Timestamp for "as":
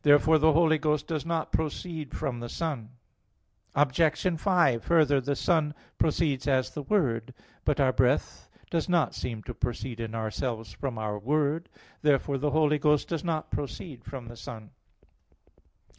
6.48-6.70